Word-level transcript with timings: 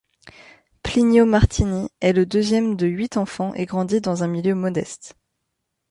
Plinio 0.81 1.25
Martini 1.27 1.89
est 1.99 2.11
le 2.11 2.25
deuxième 2.25 2.75
de 2.75 2.87
huit 2.87 3.17
enfants 3.17 3.53
et 3.53 3.67
grandit 3.67 4.01
dans 4.01 4.23
un 4.23 4.27
milieu 4.27 4.55
modeste. 4.55 5.15